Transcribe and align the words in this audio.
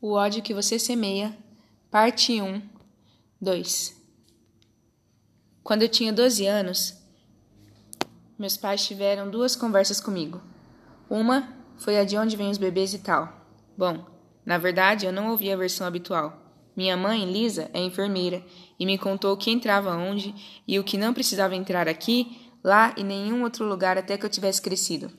O 0.00 0.12
ódio 0.12 0.44
que 0.44 0.54
você 0.54 0.78
semeia, 0.78 1.36
parte 1.90 2.40
1, 2.40 2.62
2. 3.40 4.00
Quando 5.60 5.82
eu 5.82 5.88
tinha 5.88 6.12
12 6.12 6.46
anos, 6.46 6.94
meus 8.38 8.56
pais 8.56 8.86
tiveram 8.86 9.28
duas 9.28 9.56
conversas 9.56 10.00
comigo. 10.00 10.40
Uma 11.10 11.52
foi 11.78 11.98
a 11.98 12.04
de 12.04 12.16
onde 12.16 12.36
vêm 12.36 12.48
os 12.48 12.58
bebês 12.58 12.94
e 12.94 13.00
tal. 13.00 13.44
Bom, 13.76 14.06
na 14.46 14.56
verdade 14.56 15.04
eu 15.04 15.12
não 15.12 15.32
ouvi 15.32 15.50
a 15.50 15.56
versão 15.56 15.84
habitual. 15.84 16.44
Minha 16.76 16.96
mãe, 16.96 17.24
Lisa, 17.24 17.68
é 17.74 17.80
enfermeira 17.80 18.40
e 18.78 18.86
me 18.86 18.96
contou 18.96 19.32
o 19.32 19.36
que 19.36 19.50
entrava 19.50 19.96
onde 19.96 20.32
e 20.64 20.78
o 20.78 20.84
que 20.84 20.96
não 20.96 21.12
precisava 21.12 21.56
entrar 21.56 21.88
aqui, 21.88 22.52
lá 22.62 22.94
e 22.96 23.02
nenhum 23.02 23.42
outro 23.42 23.66
lugar 23.66 23.98
até 23.98 24.16
que 24.16 24.24
eu 24.24 24.30
tivesse 24.30 24.62
crescido. 24.62 25.10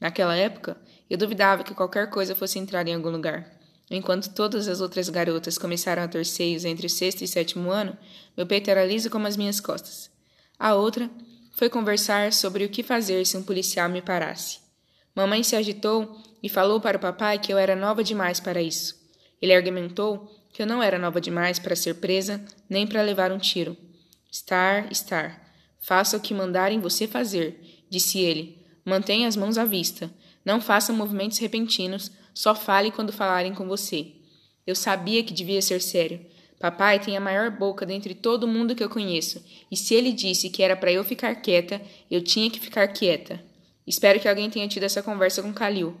Naquela 0.00 0.34
época, 0.34 0.76
eu 1.08 1.16
duvidava 1.16 1.62
que 1.62 1.72
qualquer 1.72 2.10
coisa 2.10 2.34
fosse 2.34 2.58
entrar 2.58 2.84
em 2.88 2.96
algum 2.96 3.10
lugar. 3.10 3.53
Enquanto 3.90 4.32
todas 4.34 4.66
as 4.66 4.80
outras 4.80 5.08
garotas 5.08 5.58
começaram 5.58 6.02
a 6.02 6.24
seios 6.24 6.64
entre 6.64 6.86
o 6.86 6.90
sexto 6.90 7.22
e 7.22 7.28
sétimo 7.28 7.70
ano, 7.70 7.96
meu 8.36 8.46
peito 8.46 8.70
era 8.70 8.84
liso 8.84 9.10
como 9.10 9.26
as 9.26 9.36
minhas 9.36 9.60
costas. 9.60 10.10
A 10.58 10.74
outra 10.74 11.10
foi 11.52 11.68
conversar 11.68 12.32
sobre 12.32 12.64
o 12.64 12.68
que 12.68 12.82
fazer 12.82 13.24
se 13.26 13.36
um 13.36 13.42
policial 13.42 13.88
me 13.88 14.00
parasse. 14.00 14.58
Mamãe 15.14 15.42
se 15.42 15.54
agitou 15.54 16.20
e 16.42 16.48
falou 16.48 16.80
para 16.80 16.96
o 16.96 17.00
papai 17.00 17.38
que 17.38 17.52
eu 17.52 17.58
era 17.58 17.76
nova 17.76 18.02
demais 18.02 18.40
para 18.40 18.60
isso. 18.60 19.00
Ele 19.40 19.54
argumentou 19.54 20.30
que 20.52 20.62
eu 20.62 20.66
não 20.66 20.82
era 20.82 20.98
nova 20.98 21.20
demais 21.20 21.58
para 21.58 21.76
ser 21.76 21.94
presa 21.96 22.44
nem 22.68 22.86
para 22.86 23.02
levar 23.02 23.30
um 23.30 23.38
tiro. 23.38 23.76
Estar, 24.30 24.90
estar. 24.90 25.42
Faça 25.80 26.16
o 26.16 26.20
que 26.20 26.34
mandarem 26.34 26.80
você 26.80 27.06
fazer, 27.06 27.84
disse 27.90 28.18
ele. 28.18 28.58
Mantenha 28.84 29.28
as 29.28 29.36
mãos 29.36 29.58
à 29.58 29.64
vista. 29.64 30.10
Não 30.44 30.60
faça 30.60 30.92
movimentos 30.92 31.38
repentinos 31.38 32.10
só 32.34 32.54
fale 32.54 32.90
quando 32.90 33.12
falarem 33.12 33.54
com 33.54 33.66
você. 33.66 34.08
Eu 34.66 34.74
sabia 34.74 35.22
que 35.22 35.32
devia 35.32 35.62
ser 35.62 35.80
sério. 35.80 36.20
Papai 36.58 36.98
tem 36.98 37.16
a 37.16 37.20
maior 37.20 37.50
boca 37.50 37.86
dentre 37.86 38.14
todo 38.14 38.48
mundo 38.48 38.74
que 38.74 38.82
eu 38.82 38.88
conheço, 38.88 39.44
e 39.70 39.76
se 39.76 39.94
ele 39.94 40.12
disse 40.12 40.50
que 40.50 40.62
era 40.62 40.74
para 40.74 40.90
eu 40.90 41.04
ficar 41.04 41.34
quieta, 41.36 41.80
eu 42.10 42.22
tinha 42.22 42.50
que 42.50 42.58
ficar 42.58 42.88
quieta. 42.88 43.40
Espero 43.86 44.18
que 44.18 44.28
alguém 44.28 44.48
tenha 44.48 44.66
tido 44.66 44.84
essa 44.84 45.02
conversa 45.02 45.42
com 45.42 45.52
Kalil. 45.52 45.94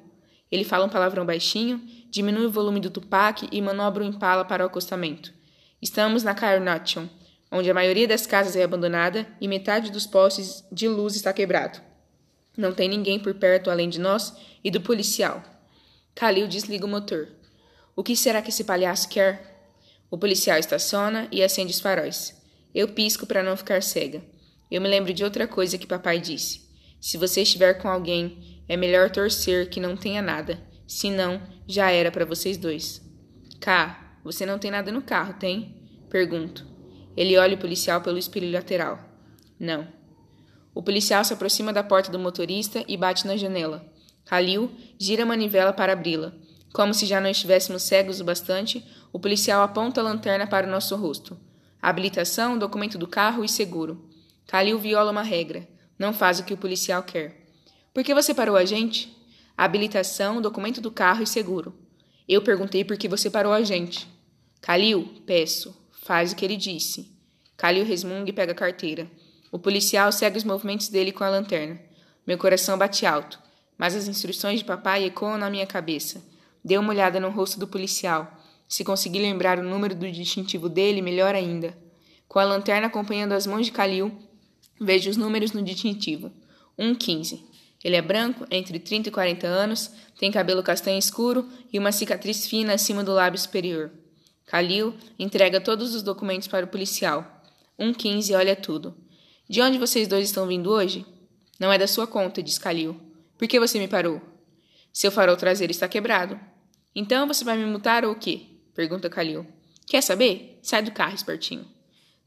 Ele 0.50 0.64
fala 0.64 0.86
um 0.86 0.88
palavrão 0.88 1.26
baixinho, 1.26 1.82
diminui 2.10 2.46
o 2.46 2.50
volume 2.50 2.80
do 2.80 2.90
Tupac 2.90 3.46
e 3.52 3.60
manobra 3.60 4.02
o 4.02 4.06
Impala 4.06 4.44
para 4.44 4.62
o 4.62 4.66
acostamento. 4.66 5.34
Estamos 5.82 6.22
na 6.22 6.34
Carnation, 6.34 7.08
onde 7.52 7.70
a 7.70 7.74
maioria 7.74 8.08
das 8.08 8.26
casas 8.26 8.56
é 8.56 8.62
abandonada 8.62 9.26
e 9.40 9.46
metade 9.46 9.90
dos 9.90 10.06
postes 10.06 10.64
de 10.72 10.88
luz 10.88 11.14
está 11.14 11.32
quebrado. 11.32 11.78
Não 12.56 12.72
tem 12.72 12.88
ninguém 12.88 13.18
por 13.18 13.34
perto 13.34 13.70
além 13.70 13.88
de 13.88 14.00
nós 14.00 14.34
e 14.62 14.70
do 14.70 14.80
policial. 14.80 15.42
Khalil 16.14 16.46
desliga 16.46 16.86
o 16.86 16.88
motor. 16.88 17.28
O 17.96 18.02
que 18.02 18.14
será 18.14 18.40
que 18.40 18.50
esse 18.50 18.64
palhaço 18.64 19.08
quer? 19.08 19.68
O 20.10 20.16
policial 20.16 20.58
estaciona 20.58 21.26
e 21.32 21.42
acende 21.42 21.72
os 21.72 21.80
faróis. 21.80 22.40
Eu 22.74 22.88
pisco 22.88 23.26
para 23.26 23.42
não 23.42 23.56
ficar 23.56 23.82
cega. 23.82 24.22
Eu 24.70 24.80
me 24.80 24.88
lembro 24.88 25.12
de 25.12 25.24
outra 25.24 25.46
coisa 25.48 25.76
que 25.76 25.86
papai 25.86 26.20
disse. 26.20 26.62
Se 27.00 27.16
você 27.16 27.42
estiver 27.42 27.74
com 27.74 27.88
alguém, 27.88 28.62
é 28.68 28.76
melhor 28.76 29.10
torcer 29.10 29.68
que 29.68 29.80
não 29.80 29.96
tenha 29.96 30.22
nada. 30.22 30.58
Se 30.86 31.10
não, 31.10 31.42
já 31.66 31.90
era 31.90 32.10
para 32.10 32.24
vocês 32.24 32.56
dois. 32.56 33.02
Cá, 33.60 34.18
você 34.22 34.46
não 34.46 34.58
tem 34.58 34.70
nada 34.70 34.92
no 34.92 35.02
carro, 35.02 35.34
tem? 35.34 35.76
Pergunto. 36.08 36.66
Ele 37.16 37.36
olha 37.36 37.56
o 37.56 37.60
policial 37.60 38.00
pelo 38.00 38.18
espelho 38.18 38.52
lateral. 38.52 38.98
Não. 39.58 39.86
O 40.74 40.82
policial 40.82 41.24
se 41.24 41.32
aproxima 41.32 41.72
da 41.72 41.82
porta 41.82 42.10
do 42.10 42.18
motorista 42.18 42.84
e 42.88 42.96
bate 42.96 43.26
na 43.26 43.36
janela. 43.36 43.84
Halil 44.30 44.70
gira 44.98 45.22
a 45.22 45.26
manivela 45.26 45.72
para 45.72 45.92
abri-la. 45.92 46.32
Como 46.72 46.94
se 46.94 47.06
já 47.06 47.20
não 47.20 47.30
estivéssemos 47.30 47.82
cegos 47.82 48.20
o 48.20 48.24
bastante, 48.24 48.84
o 49.12 49.18
policial 49.20 49.62
aponta 49.62 50.00
a 50.00 50.04
lanterna 50.04 50.46
para 50.46 50.66
o 50.66 50.70
nosso 50.70 50.96
rosto. 50.96 51.38
Habilitação, 51.80 52.58
documento 52.58 52.96
do 52.98 53.06
carro 53.06 53.44
e 53.44 53.48
seguro. 53.48 54.08
Khalil 54.48 54.78
viola 54.78 55.12
uma 55.12 55.22
regra. 55.22 55.68
Não 55.98 56.12
faz 56.12 56.40
o 56.40 56.44
que 56.44 56.54
o 56.54 56.56
policial 56.56 57.02
quer. 57.02 57.46
Por 57.92 58.02
que 58.02 58.14
você 58.14 58.34
parou 58.34 58.56
a 58.56 58.64
gente? 58.64 59.14
Habilitação, 59.56 60.40
documento 60.40 60.80
do 60.80 60.90
carro 60.90 61.22
e 61.22 61.26
seguro. 61.26 61.78
Eu 62.26 62.42
perguntei 62.42 62.82
por 62.82 62.96
que 62.96 63.06
você 63.06 63.30
parou 63.30 63.52
a 63.52 63.62
gente. 63.62 64.08
Khalil, 64.62 65.22
peço. 65.26 65.76
Faz 66.02 66.32
o 66.32 66.36
que 66.36 66.44
ele 66.44 66.56
disse. 66.56 67.14
Khalil 67.56 67.84
resmunga 67.84 68.30
e 68.30 68.32
pega 68.32 68.52
a 68.52 68.56
carteira. 68.56 69.08
O 69.52 69.58
policial 69.58 70.10
segue 70.10 70.38
os 70.38 70.44
movimentos 70.44 70.88
dele 70.88 71.12
com 71.12 71.22
a 71.22 71.28
lanterna. 71.28 71.78
Meu 72.26 72.36
coração 72.36 72.76
bate 72.76 73.06
alto 73.06 73.43
mas 73.78 73.94
as 73.94 74.08
instruções 74.08 74.60
de 74.60 74.64
papai 74.64 75.04
ecoam 75.04 75.38
na 75.38 75.50
minha 75.50 75.66
cabeça. 75.66 76.22
Dei 76.64 76.78
uma 76.78 76.90
olhada 76.90 77.20
no 77.20 77.30
rosto 77.30 77.58
do 77.58 77.66
policial. 77.66 78.40
Se 78.68 78.84
conseguir 78.84 79.20
lembrar 79.20 79.58
o 79.58 79.62
número 79.62 79.94
do 79.94 80.10
distintivo 80.10 80.68
dele, 80.68 81.02
melhor 81.02 81.34
ainda. 81.34 81.76
Com 82.26 82.38
a 82.38 82.44
lanterna 82.44 82.86
acompanhando 82.86 83.32
as 83.32 83.46
mãos 83.46 83.66
de 83.66 83.72
Calil, 83.72 84.12
vejo 84.80 85.10
os 85.10 85.16
números 85.16 85.52
no 85.52 85.62
distintivo. 85.62 86.32
115. 86.78 87.44
Ele 87.84 87.96
é 87.96 88.02
branco, 88.02 88.46
entre 88.50 88.78
30 88.78 89.10
e 89.10 89.12
40 89.12 89.46
anos, 89.46 89.90
tem 90.18 90.32
cabelo 90.32 90.62
castanho 90.62 90.98
escuro 90.98 91.46
e 91.72 91.78
uma 91.78 91.92
cicatriz 91.92 92.46
fina 92.46 92.72
acima 92.72 93.04
do 93.04 93.12
lábio 93.12 93.38
superior. 93.38 93.90
Kalil 94.46 94.94
entrega 95.18 95.60
todos 95.60 95.94
os 95.94 96.02
documentos 96.02 96.48
para 96.48 96.64
o 96.64 96.68
policial. 96.68 97.44
115 97.78 98.34
olha 98.34 98.56
tudo. 98.56 98.96
De 99.48 99.60
onde 99.60 99.78
vocês 99.78 100.08
dois 100.08 100.26
estão 100.26 100.46
vindo 100.46 100.70
hoje? 100.70 101.04
Não 101.60 101.70
é 101.70 101.76
da 101.76 101.86
sua 101.86 102.06
conta, 102.06 102.42
diz 102.42 102.58
Kalil. 102.58 102.98
Por 103.38 103.48
que 103.48 103.58
você 103.58 103.78
me 103.78 103.88
parou? 103.88 104.20
Seu 104.92 105.10
farol 105.10 105.36
traseiro 105.36 105.70
está 105.70 105.88
quebrado. 105.88 106.38
Então 106.94 107.26
você 107.26 107.44
vai 107.44 107.56
me 107.56 107.66
multar 107.66 108.04
ou 108.04 108.12
o 108.12 108.18
quê? 108.18 108.42
Pergunta 108.74 109.10
Calil. 109.10 109.46
Quer 109.86 110.02
saber? 110.02 110.58
Sai 110.62 110.82
do 110.82 110.92
carro, 110.92 111.14
espertinho. 111.14 111.66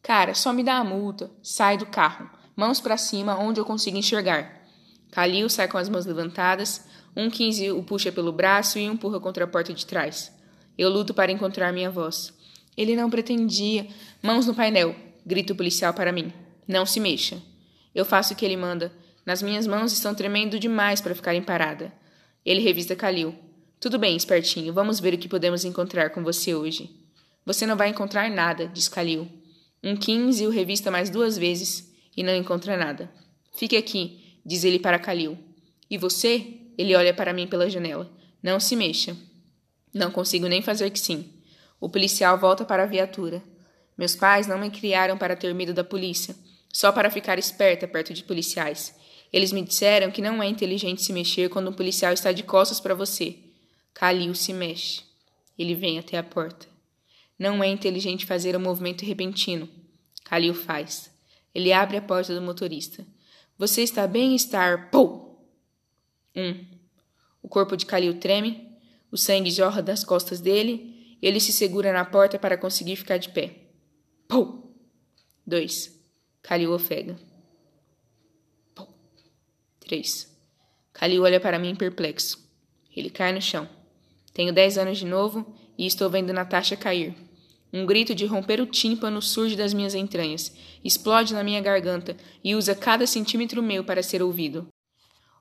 Cara, 0.03 0.33
só 0.33 0.51
me 0.53 0.63
dá 0.63 0.75
a 0.75 0.83
multa. 0.83 1.31
Sai 1.41 1.77
do 1.77 1.85
carro. 1.85 2.29
Mãos 2.55 2.81
para 2.81 2.97
cima, 2.97 3.37
onde 3.37 3.59
eu 3.59 3.65
consigo 3.65 3.97
enxergar. 3.97 4.67
Calil 5.11 5.49
sai 5.49 5.67
com 5.67 5.77
as 5.77 5.89
mãos 5.89 6.05
levantadas. 6.05 6.85
Um 7.15 7.29
quinze 7.29 7.71
o 7.71 7.81
puxa 7.83 8.11
pelo 8.11 8.31
braço 8.31 8.77
e 8.77 8.83
empurra 8.83 9.19
contra 9.19 9.45
a 9.45 9.47
porta 9.47 9.73
de 9.73 9.85
trás. 9.85 10.31
Eu 10.77 10.89
luto 10.89 11.13
para 11.13 11.31
encontrar 11.31 11.73
minha 11.73 11.89
voz. 11.89 12.33
Ele 12.75 12.95
não 12.95 13.09
pretendia. 13.09 13.87
Mãos 14.21 14.45
no 14.45 14.53
painel, 14.53 14.95
grita 15.25 15.53
o 15.53 15.55
policial 15.55 15.93
para 15.93 16.11
mim. 16.11 16.31
Não 16.67 16.85
se 16.85 16.99
mexa. 16.99 17.41
Eu 17.95 18.05
faço 18.05 18.33
o 18.33 18.35
que 18.35 18.45
ele 18.45 18.55
manda. 18.57 18.91
Nas 19.27 19.41
minhas 19.41 19.67
mãos 19.67 19.91
estão 19.91 20.15
tremendo 20.15 20.57
demais 20.57 21.01
para 21.01 21.13
ficarem 21.13 21.41
parada. 21.41 21.91
Ele 22.45 22.61
revista 22.61 22.95
Kalil. 22.95 23.35
Tudo 23.77 23.99
bem, 23.99 24.15
espertinho, 24.15 24.71
vamos 24.73 25.01
ver 25.01 25.15
o 25.15 25.17
que 25.17 25.27
podemos 25.27 25.65
encontrar 25.65 26.11
com 26.11 26.23
você 26.23 26.55
hoje. 26.55 26.89
Você 27.45 27.65
não 27.65 27.75
vai 27.75 27.89
encontrar 27.89 28.29
nada, 28.29 28.69
diz 28.69 28.87
Kalil. 28.87 29.27
Um 29.83 29.97
quinze 29.97 30.47
o 30.47 30.49
revista 30.49 30.89
mais 30.89 31.09
duas 31.09 31.37
vezes 31.37 31.93
e 32.15 32.23
não 32.23 32.33
encontra 32.33 32.77
nada. 32.77 33.11
Fique 33.53 33.75
aqui, 33.75 34.39
diz 34.45 34.63
ele 34.63 34.79
para 34.79 34.97
Kalil. 34.97 35.37
E 35.89 35.97
você? 35.97 36.61
Ele 36.77 36.95
olha 36.95 37.13
para 37.13 37.33
mim 37.33 37.47
pela 37.47 37.69
janela. 37.69 38.09
Não 38.41 38.61
se 38.61 38.77
mexa. 38.77 39.13
Não 39.93 40.09
consigo 40.09 40.47
nem 40.47 40.61
fazer 40.61 40.89
que 40.89 40.99
sim. 41.01 41.33
O 41.81 41.89
policial 41.89 42.37
volta 42.37 42.63
para 42.63 42.83
a 42.83 42.87
viatura. 42.87 43.43
Meus 43.97 44.15
pais 44.15 44.47
não 44.47 44.57
me 44.57 44.69
criaram 44.69 45.17
para 45.17 45.35
ter 45.35 45.53
medo 45.53 45.73
da 45.73 45.83
polícia, 45.83 46.33
só 46.71 46.93
para 46.93 47.11
ficar 47.11 47.37
esperta 47.37 47.85
perto 47.89 48.13
de 48.13 48.23
policiais. 48.23 48.95
Eles 49.31 49.51
me 49.51 49.61
disseram 49.61 50.11
que 50.11 50.21
não 50.21 50.41
é 50.41 50.47
inteligente 50.47 51.01
se 51.01 51.11
mexer 51.11 51.49
quando 51.49 51.69
um 51.69 51.73
policial 51.73 52.13
está 52.13 52.31
de 52.31 52.43
costas 52.43 52.79
para 52.79 52.95
você. 52.95 53.37
Kalil 53.93 54.33
se 54.35 54.53
mexe. 54.53 55.01
Ele 55.57 55.75
vem 55.75 55.99
até 55.99 56.17
a 56.17 56.23
porta. 56.23 56.67
Não 57.37 57.63
é 57.63 57.67
inteligente 57.67 58.25
fazer 58.25 58.55
um 58.55 58.59
movimento 58.59 59.05
repentino. 59.05 59.67
Kalil 60.23 60.53
faz. 60.53 61.11
Ele 61.53 61.73
abre 61.73 61.97
a 61.97 62.01
porta 62.01 62.33
do 62.33 62.41
motorista. 62.41 63.05
Você 63.57 63.81
está 63.81 64.07
bem 64.07 64.35
estar. 64.35 64.89
Pou! 64.91 65.47
Um. 66.35 66.65
O 67.41 67.47
corpo 67.47 67.75
de 67.75 67.85
Kalil 67.85 68.19
treme. 68.19 68.67
O 69.11 69.17
sangue 69.17 69.51
jorra 69.51 69.81
das 69.81 70.03
costas 70.03 70.39
dele. 70.39 71.17
Ele 71.21 71.39
se 71.39 71.51
segura 71.51 71.91
na 71.91 72.05
porta 72.05 72.37
para 72.37 72.57
conseguir 72.57 72.95
ficar 72.95 73.17
de 73.17 73.29
pé. 73.29 73.55
Pou! 74.27 74.75
Dois. 75.45 75.99
Kalil 76.41 76.71
ofega. 76.71 77.17
3. 79.87 80.27
Calil 80.91 81.23
olha 81.23 81.39
para 81.39 81.57
mim 81.57 81.73
perplexo. 81.73 82.45
Ele 82.93 83.09
cai 83.09 83.31
no 83.31 83.41
chão. 83.41 83.67
Tenho 84.33 84.53
dez 84.53 84.77
anos 84.77 84.97
de 84.97 85.05
novo 85.05 85.55
e 85.77 85.85
estou 85.87 86.09
vendo 86.09 86.33
Natasha 86.33 86.75
cair. 86.75 87.15
Um 87.71 87.85
grito 87.85 88.13
de 88.13 88.25
romper 88.25 88.59
o 88.59 88.65
tímpano 88.65 89.21
surge 89.21 89.55
das 89.55 89.73
minhas 89.73 89.95
entranhas, 89.95 90.53
explode 90.83 91.33
na 91.33 91.43
minha 91.43 91.61
garganta 91.61 92.17
e 92.43 92.53
usa 92.53 92.75
cada 92.75 93.07
centímetro 93.07 93.63
meu 93.63 93.83
para 93.83 94.03
ser 94.03 94.21
ouvido. 94.21 94.67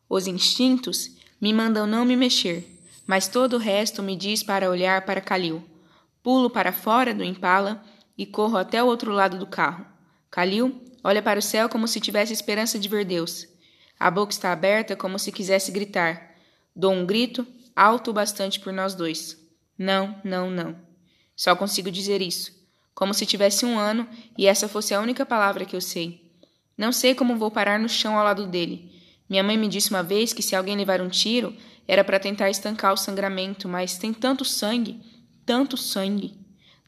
Os 0.08 0.28
instintos 0.28 1.16
me 1.40 1.52
mandam 1.52 1.87
não 1.87 2.04
me 2.04 2.16
mexer, 2.16 2.64
mas 3.04 3.26
todo 3.26 3.54
o 3.54 3.58
resto 3.58 4.02
me 4.02 4.14
diz 4.14 4.43
para 4.43 4.70
olhar 4.70 5.04
para 5.04 5.20
Calil. 5.20 5.62
Pulo 6.22 6.50
para 6.50 6.72
fora 6.72 7.12
do 7.12 7.25
impala 7.25 7.84
e 8.16 8.25
corro 8.25 8.56
até 8.56 8.82
o 8.82 8.87
outro 8.87 9.12
lado 9.12 9.38
do 9.38 9.46
carro. 9.46 9.87
Calil 10.31 10.81
olha 11.02 11.22
para 11.22 11.38
o 11.38 11.43
céu 11.43 11.69
como 11.69 11.88
se 11.88 12.00
tivesse 12.00 12.32
esperança 12.32 12.78
de 12.78 12.88
ver 12.88 13.04
Deus. 13.04 13.56
A 13.98 14.10
boca 14.10 14.32
está 14.32 14.52
aberta 14.52 14.94
como 14.94 15.19
se 15.19 15.32
quisesse 15.32 15.72
gritar. 15.72 16.34
Dou 16.75 16.93
um 16.93 17.06
grito, 17.06 17.46
alto 17.75 18.10
o 18.10 18.14
bastante 18.14 18.60
por 18.60 18.72
nós 18.72 18.94
dois. 18.94 19.38
Não, 19.78 20.20
não, 20.22 20.50
não. 20.50 20.76
Só 21.34 21.56
consigo 21.56 21.90
dizer 21.90 22.20
isso. 22.20 22.52
Como 22.94 23.14
se 23.14 23.26
tivesse 23.26 23.64
um 23.64 23.78
ano 23.78 24.08
e 24.37 24.46
essa 24.46 24.69
fosse 24.69 24.94
a 24.94 25.00
única 25.00 25.25
palavra 25.25 25.64
que 25.64 25.76
eu 25.76 25.81
sei. 25.81 26.31
Não 26.76 26.93
sei 26.93 27.14
como 27.14 27.37
vou 27.37 27.50
parar 27.50 27.78
no 27.78 27.88
chão 27.88 28.19
ao 28.19 28.25
lado 28.25 28.46
dele. 28.46 28.93
Minha 29.28 29.43
mãe 29.43 29.56
me 29.56 29.69
disse 29.69 29.90
uma 29.90 30.02
vez 30.02 30.32
que 30.32 30.43
se 30.43 30.54
alguém 30.54 30.76
levar 30.76 31.00
um 31.00 31.08
tiro 31.08 31.56
era 31.88 32.04
para 32.04 32.20
tentar 32.20 32.50
estancar 32.50 32.93
o 32.93 32.96
sangramento, 32.96 33.69
mas 33.69 33.96
tem 33.96 34.12
tanto 34.12 34.44
sangue, 34.44 35.00
tanto 35.44 35.76
sangue. 35.76 36.38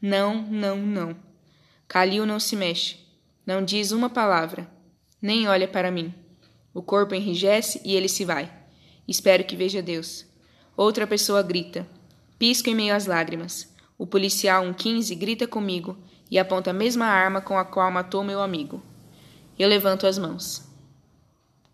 Não, 0.00 0.42
não, 0.42 0.76
não. 0.76 1.16
Calil 1.86 2.26
não 2.26 2.38
se 2.38 2.54
mexe. 2.54 2.98
Não 3.46 3.64
diz 3.64 3.92
uma 3.92 4.10
palavra. 4.10 4.70
Nem 5.20 5.48
olha 5.48 5.66
para 5.66 5.90
mim. 5.90 6.14
O 6.72 6.82
corpo 6.82 7.14
enrijece 7.14 7.80
e 7.84 7.94
ele 7.96 8.08
se 8.08 8.24
vai. 8.24 8.52
Espero 9.06 9.44
que 9.44 9.56
veja 9.56 9.82
Deus. 9.82 10.26
Outra 10.76 11.06
pessoa 11.06 11.42
grita. 11.42 11.86
Pisco 12.38 12.68
em 12.68 12.74
meio 12.74 12.94
às 12.94 13.06
lágrimas. 13.06 13.74
O 13.96 14.06
policial, 14.06 14.62
um 14.62 14.72
15, 14.72 15.14
grita 15.14 15.46
comigo 15.46 15.96
e 16.30 16.38
aponta 16.38 16.70
a 16.70 16.74
mesma 16.74 17.06
arma 17.06 17.40
com 17.40 17.58
a 17.58 17.64
qual 17.64 17.90
matou 17.90 18.22
meu 18.22 18.40
amigo. 18.40 18.82
Eu 19.58 19.68
levanto 19.68 20.06
as 20.06 20.18
mãos. 20.18 20.67